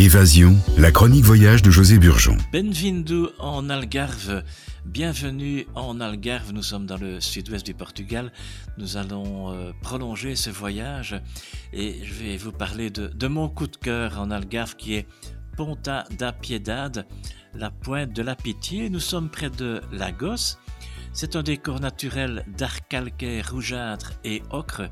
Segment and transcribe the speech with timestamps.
[0.00, 2.38] Évasion, la chronique voyage de José Burgeon.
[2.54, 4.42] Benvindo en Algarve.
[4.86, 6.54] Bienvenue en Algarve.
[6.54, 8.32] Nous sommes dans le sud-ouest du Portugal.
[8.78, 11.20] Nous allons euh, prolonger ce voyage
[11.74, 15.06] et je vais vous parler de, mon coup de cœur en Algarve qui est
[15.58, 17.06] Ponta da Piedade,
[17.52, 18.88] la pointe de la pitié.
[18.88, 20.56] Nous sommes près de Lagos.
[21.12, 24.88] C'est un décor naturel d'arc calcaire rougeâtre et ocre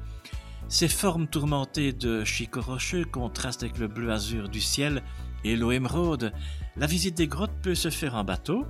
[0.68, 5.02] ces formes tourmentées de chicots rocheux contrastent avec le bleu azur du ciel
[5.42, 6.32] et l'eau émeraude.
[6.76, 8.66] La visite des grottes peut se faire en bateau.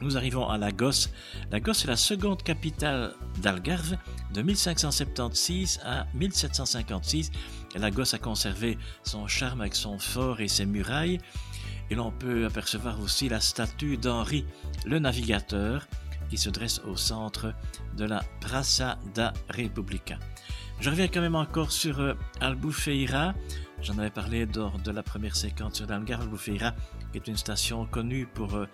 [0.00, 1.08] Nous arrivons à Lagos.
[1.50, 3.96] Lagos est la seconde capitale d'Algarve
[4.32, 7.30] de 1576 à 1756.
[7.76, 11.18] Lagos a conservé son charme avec son fort et ses murailles.
[11.90, 14.46] Et l'on peut apercevoir aussi la statue d'Henri
[14.86, 15.86] le navigateur
[16.30, 17.54] qui se dresse au centre
[17.96, 20.18] de la Praça da República.
[20.80, 23.34] Je reviens quand même encore sur euh, Albufeira.
[23.80, 26.22] J'en avais parlé lors de la première séquence sur l'Algarve.
[26.22, 26.72] Albufeira
[27.14, 28.66] est une station connue pour euh,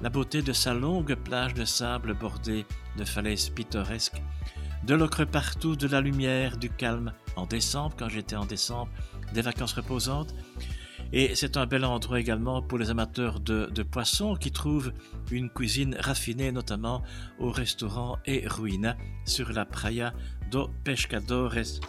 [0.00, 2.64] la beauté de sa longue plage de sable bordée
[2.96, 4.22] de falaises pittoresques.
[4.84, 7.12] De l'ocre partout, de la lumière, du calme.
[7.36, 8.90] En décembre, quand j'étais en décembre,
[9.34, 10.34] des vacances reposantes.
[11.12, 14.92] Et c'est un bel endroit également pour les amateurs de, de, poissons qui trouvent
[15.30, 17.02] une cuisine raffinée, notamment
[17.38, 18.46] au restaurant et
[19.24, 20.12] sur la Praia
[20.50, 21.80] do Pescadores,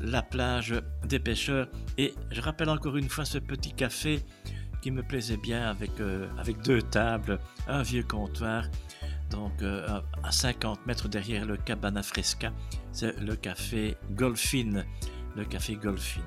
[0.00, 0.74] la plage
[1.06, 1.68] des pêcheurs.
[1.98, 4.20] Et je rappelle encore une fois ce petit café
[4.80, 8.64] qui me plaisait bien avec, euh, avec deux tables, un vieux comptoir.
[9.30, 12.52] Donc euh, à 50 mètres derrière le Cabana Fresca,
[12.92, 14.84] c'est le café Golfin.
[15.36, 16.22] Le café Golfin.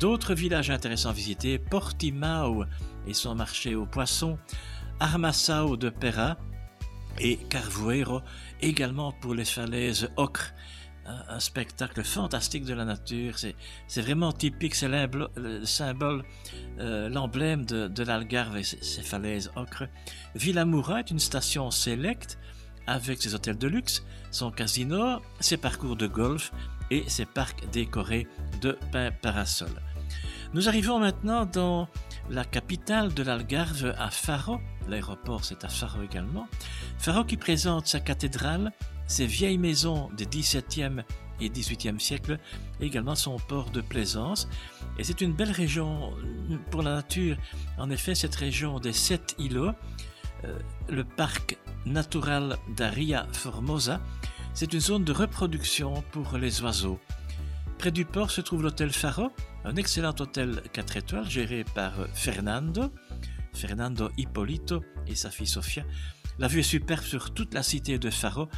[0.00, 2.64] D'autres villages intéressants à visiter, Portimao
[3.06, 4.38] et son marché aux poissons,
[5.00, 6.36] Armassao de Pera
[7.20, 8.20] et Carvuero,
[8.60, 10.52] également pour les falaises ocre
[11.06, 13.36] un, spectacle fantastique de la nature.
[13.38, 16.24] C'est vraiment typique, c'est le symbole,
[16.80, 19.84] euh, l'emblème de, l'Algarve et ses, falaises ocre.
[20.34, 22.38] Villamoura est une station sélecte
[22.86, 26.52] avec ses hôtels de luxe, son casino, ses parcours de golf
[26.90, 28.26] et ses parcs décorés
[28.60, 29.82] de pins parasols.
[30.54, 31.88] Nous arrivons maintenant dans
[32.30, 34.60] la capitale de l'Algarve, à Faro.
[34.88, 36.48] L'aéroport, c'est à Faro également.
[36.98, 38.72] Faro qui présente sa cathédrale,
[39.06, 41.04] ses vieilles maisons des XVIIe
[41.40, 42.38] et XVIIIe siècles,
[42.80, 44.48] et également son port de plaisance.
[44.98, 46.12] Et c'est une belle région
[46.70, 47.36] pour la nature.
[47.76, 49.72] En effet, cette région des sept îlots,
[50.44, 54.00] euh, le parc natural d'Aria Formosa,
[54.58, 56.98] c'est une zone de reproduction pour les oiseaux.
[57.78, 59.30] Près du port se trouve l'hôtel Faro,
[59.64, 62.90] un excellent hôtel 4 étoiles géré par Fernando,
[63.52, 65.84] Fernando Hippolito et sa fille Sofia.
[66.40, 68.48] La vue est superbe sur toute la cité de Faro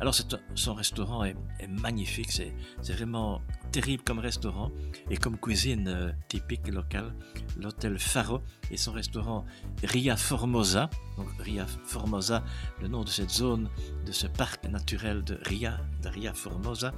[0.00, 0.14] alors
[0.54, 1.36] son restaurant est,
[1.68, 2.52] magnifique, c'est
[2.92, 3.40] vraiment
[3.72, 4.70] terrible comme restaurant
[5.10, 7.14] et comme cuisine euh, typique locale.
[7.58, 8.40] L'hôtel Faro
[8.70, 9.44] et son restaurant
[9.82, 12.44] Ria Formosa, donc Ria Formosa,
[12.82, 13.68] le nom de cette zone,
[14.04, 16.92] de ce parc naturel de Ria, de Ria Formosa.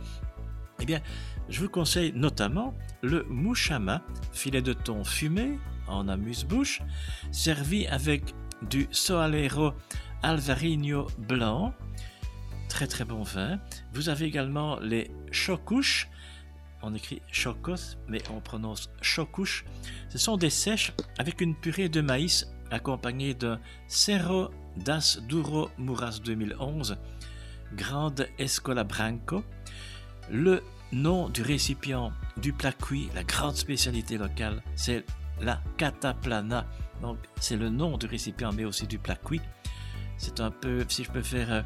[0.80, 1.00] Eh bien,
[1.48, 4.02] je vous conseille notamment le mouchama,
[4.32, 5.58] filet de thon fumé
[5.88, 6.82] en amuse-bouche,
[7.30, 8.34] servi avec
[8.68, 9.72] du soalero
[10.22, 11.72] alvarinho blanc,
[12.76, 13.58] très très bon vin.
[13.94, 16.10] Vous avez également les chocouches.
[16.82, 19.64] On écrit chocos, mais on prononce chocouches.
[20.10, 26.20] Ce sont des sèches avec une purée de maïs accompagnée d'un Cerro das Duro Muras
[26.22, 26.98] 2011,
[27.72, 29.42] Grande Escola Branco.
[30.30, 30.62] Le
[30.92, 35.06] nom du récipient du plat cuit, la grande spécialité locale, c'est
[35.40, 36.66] la cataplana.
[37.00, 39.40] Donc c'est le nom du récipient, mais aussi du plat cuit.
[40.18, 41.64] C'est un peu, si je peux faire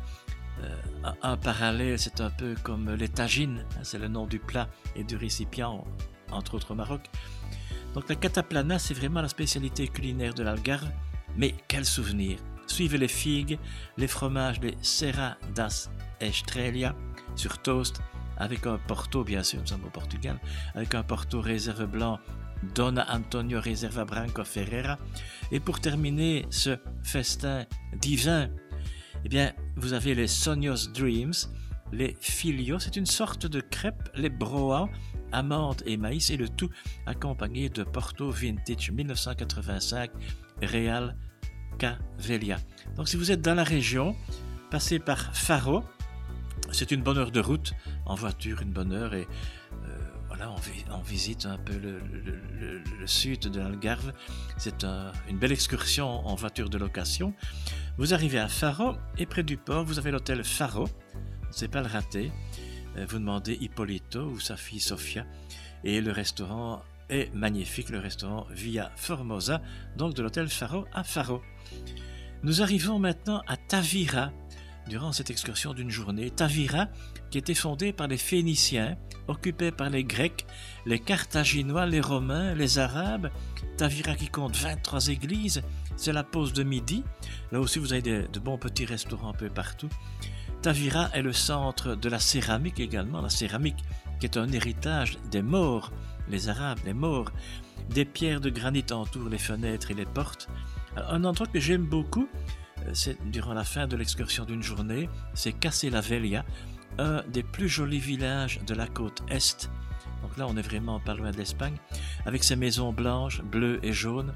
[0.62, 4.68] euh, un parallèle, c'est un peu comme les tagines, hein, c'est le nom du plat
[4.96, 5.84] et du récipient,
[6.30, 7.10] entre autres au Maroc.
[7.94, 10.88] Donc la cataplana, c'est vraiment la spécialité culinaire de l'Algarve,
[11.36, 13.58] mais quel souvenir Suivez les figues,
[13.96, 15.90] les fromages, les Serra das
[16.20, 16.94] Estrella
[17.34, 18.00] sur toast,
[18.36, 20.38] avec un porto, bien sûr, nous sommes au Portugal,
[20.74, 22.18] avec un porto réserve blanc
[22.74, 24.98] Donna Antonio Reserva Branco Ferreira.
[25.50, 27.66] Et pour terminer ce festin
[27.96, 28.48] divin
[29.24, 31.34] eh bien, vous avez les Sonios Dreams,
[31.92, 34.88] les Filio, c'est une sorte de crêpe, les Broa,
[35.32, 36.70] amandes et maïs, et le tout
[37.06, 40.10] accompagné de Porto Vintage 1985
[40.62, 41.16] Real
[41.78, 42.58] Cavelia.
[42.96, 44.14] Donc, si vous êtes dans la région,
[44.70, 45.82] passez par Faro,
[46.72, 47.72] c'est une bonne heure de route,
[48.06, 49.26] en voiture, une bonne heure, et
[50.48, 52.00] on, visite un peu le,
[53.06, 54.12] sud de l'Algarve.
[54.56, 54.84] C'est
[55.28, 57.34] une belle excursion en voiture de location.
[57.98, 60.88] Vous arrivez à Faro et près du port, vous avez l'hôtel Faro.
[61.50, 62.32] C'est pas le rater.
[62.96, 65.26] Euh, vous demandez Hippolito ou sa fille Sofia
[65.84, 69.60] et le restaurant est magnifique, le restaurant Via Formosa,
[69.96, 71.42] donc de l'hôtel Faro à Faro.
[72.42, 74.32] Nous arrivons maintenant à Tavira,
[74.90, 76.30] durant cette excursion d'une journée.
[76.30, 76.88] Tavira,
[77.30, 78.98] qui était fondée par les Phéniciens,
[79.28, 80.44] occupée par les Grecs,
[80.84, 83.30] les Carthaginois, les Romains, les Arabes.
[83.76, 85.62] Tavira qui compte 23 églises,
[85.96, 87.04] c'est la pause de midi.
[87.52, 89.88] Là aussi, vous avez de, bons petits restaurants un peu partout.
[90.60, 93.82] Tavira est le centre de la céramique également, la céramique
[94.18, 95.92] qui est un héritage des morts,
[96.28, 97.30] les Arabes, les morts.
[97.90, 100.48] Des pierres de granit entourent les fenêtres et les portes.
[100.96, 102.28] Un endroit que j'aime beaucoup,
[103.26, 105.54] durant la fin de l'excursion d'une journée, c'est
[105.90, 106.44] la Velia,
[106.98, 109.70] un des plus jolis villages de la côte Est.
[110.22, 111.76] Donc là, on est vraiment pas loin de l'Espagne,
[112.26, 114.34] avec ses maisons blanches, bleues et jaunes.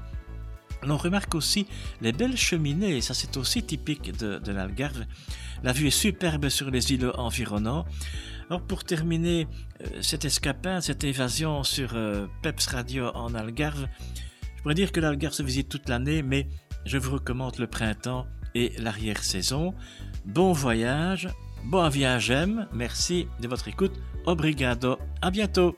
[0.87, 1.67] On remarque aussi
[2.01, 5.05] les belles cheminées, ça c'est aussi typique de, de l'Algarve.
[5.63, 7.85] La vue est superbe sur les îlots environnants.
[8.49, 9.47] Alors pour terminer
[9.81, 13.87] euh, cette escapade, cette évasion sur euh, Peps Radio en Algarve,
[14.57, 16.47] je pourrais dire que l'Algarve se visite toute l'année, mais
[16.85, 19.75] je vous recommande le printemps et l'arrière-saison.
[20.25, 21.29] Bon voyage,
[21.65, 23.93] bon viagem, merci de votre écoute,
[24.25, 25.75] obrigado, à bientôt